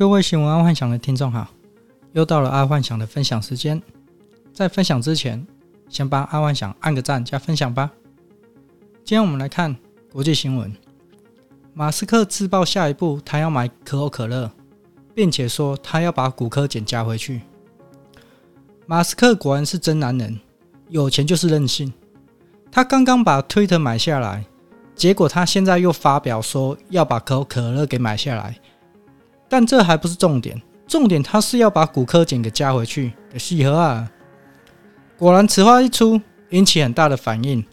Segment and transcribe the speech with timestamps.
[0.00, 1.46] 各位新闻阿幻想的听众好，
[2.12, 3.82] 又到了阿幻想的分享时间。
[4.50, 5.46] 在分享之前，
[5.90, 7.90] 先帮阿幻想按个赞加分享吧。
[9.04, 9.76] 今天我们来看
[10.10, 10.74] 国际新闻：
[11.74, 14.50] 马斯克自曝下一步他要买可口可乐，
[15.14, 17.42] 并且说他要把古柯碱加回去。
[18.86, 20.40] 马斯克果然是真男人，
[20.88, 21.92] 有钱就是任性。
[22.72, 24.46] 他刚刚把推特买下来，
[24.94, 28.58] 结果他现在又发表说要把可口可乐给买下来。
[29.50, 34.08] 但这还不是重点，重点他是要把古柯碱给加回去的细核啊！
[35.18, 37.64] 果然，此话一出，引起很大的反应，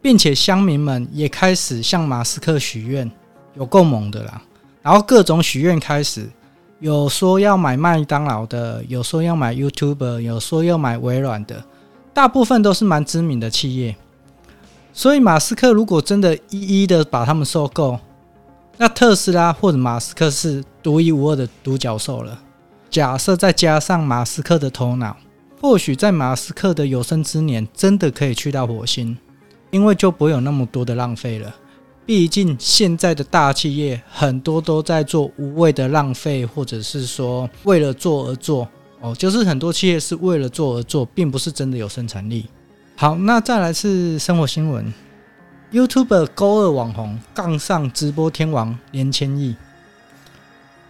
[0.00, 3.10] 并且乡民们也开始向马斯克许愿，
[3.54, 4.40] 有够猛的啦！
[4.82, 6.30] 然后各种许愿开始，
[6.78, 11.64] 有说要买麦当劳的，有说要买 YouTube，有说要买微软的，
[12.14, 13.96] 大部分都是蛮知名的企业。
[14.92, 17.98] 所以，马斯克如果真的一一的把他们收购，
[18.78, 22.40] 那特斯拉或者马斯克是独一无二的独角兽了。
[22.88, 25.16] 假设再加上马斯克的头脑，
[25.60, 29.18] 或许在马斯克的有生之年，真的可以去到火星，
[29.72, 31.52] 因为就不会有那么多的浪费了。
[32.04, 38.68] 毕竟现在的大企业很多都在做无谓的浪费，或者是说为了做而做
[39.00, 42.46] 哦，就是很多企业是为了做而做，并不是真的有生产力。
[42.94, 44.94] 好，那再来是生活新闻。
[45.72, 49.56] YouTuber 勾二网红杠上直播天王连千亿。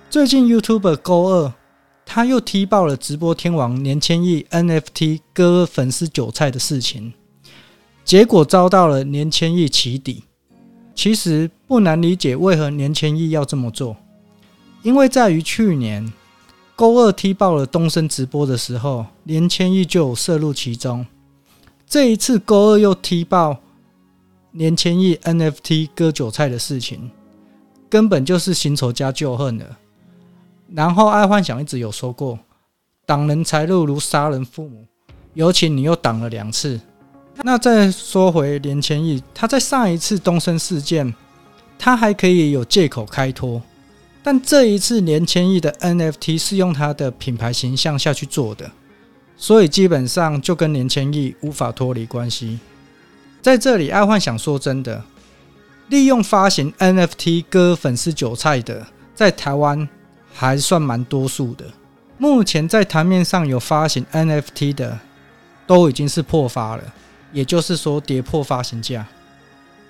[0.09, 1.53] 最近 YouTuber 勾二
[2.05, 7.13] 他又踢爆了直播天王年千亿 NFT 割粉丝韭菜的事情，
[8.05, 10.23] 结果遭到了年千亿起底。
[10.95, 13.97] 其实不难理解为何年千亿要这么做，
[14.83, 16.11] 因为在于去年
[16.75, 21.05] 勾二踢爆了东升直播的时候，年千亿就有涉入其中。
[21.87, 23.59] 这一次勾二又踢爆。
[24.53, 27.11] 年千亿 NFT 割韭菜的事情，
[27.91, 29.77] 根本就是新仇加旧恨了。
[30.75, 32.39] 然后爱幻想一直有说过，
[33.05, 34.85] 挡人财路如杀人父母，
[35.35, 36.81] 尤其你又挡了两次。
[37.43, 41.15] 那再说回连千亿，他在上一次东升事件，
[41.79, 43.63] 他还可以有借口开脱，
[44.23, 48.71] 但这一次连千亿的 NFT 是用他的品牌形象下去做的，
[49.37, 52.59] 所以基本上就跟连千亿无法脱离关系。
[53.43, 55.05] 在这里，爱幻想说真的，
[55.89, 59.87] 利用发行 NFT 割粉丝韭菜的，在台湾
[60.37, 61.65] 还算蛮多数的。
[62.19, 65.01] 目前在台面上有发行 NFT 的，
[65.67, 66.95] 都已经是破发了，
[67.33, 69.07] 也就是说跌破发行价。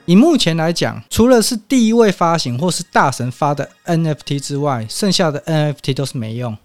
[0.05, 6.57] 以目前来讲，除了是第一位发行或是大神发的 NFT 之外，剩下的 NFT 都是没用。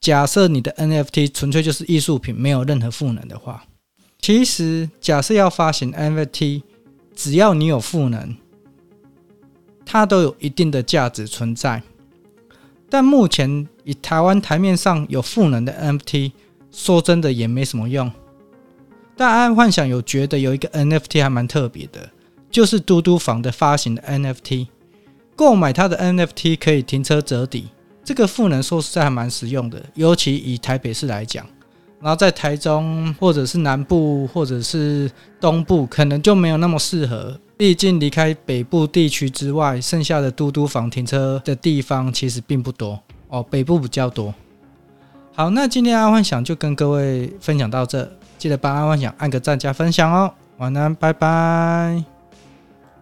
[0.00, 3.64] 假设你的 NFT 纯粹就是艺术品，没有任何赋能的话。
[4.20, 6.62] 其实，假设要发行 NFT，
[7.14, 8.36] 只要你有赋能，
[9.86, 11.82] 它都有一定的价值存在。
[12.90, 16.32] 但目前以台湾台面上有赋能的 NFT，
[16.72, 18.10] 说真的也没什么用。
[19.16, 22.10] 但爱幻想有觉得有一个 NFT 还蛮特别的，
[22.50, 24.66] 就是嘟嘟房的发行的 NFT，
[25.36, 27.68] 购买它的 NFT 可以停车折抵，
[28.02, 31.46] 这个赋能说实在还蛮实用的，尤其以台北市来讲。
[32.00, 37.38] 然后在台中或者是南部或者是东部，可能就没有那么适合。
[37.56, 44.32] 毕竟离开北部地区之外，剩下的嘟嘟房停车的地方其实并不多哦，北部比较多。
[45.34, 50.32] 好，那今天阿幻想就跟各位分享到这，记得帮阿幻想按个赞加分享哦。
[50.56, 52.19] 晚安，拜拜。